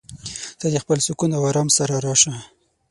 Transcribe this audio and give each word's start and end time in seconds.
ته 0.59 0.65
د 0.73 0.75
خپل 0.83 0.97
سکون 1.05 1.31
او 1.37 1.43
ارام 1.49 1.67
سره 1.77 1.93
راشه. 2.05 2.33